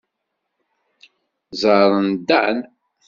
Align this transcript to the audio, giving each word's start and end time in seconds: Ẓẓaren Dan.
Ẓẓaren 1.61 2.09
Dan. 2.27 2.57